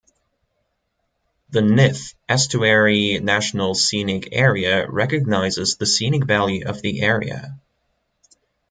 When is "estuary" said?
2.27-3.19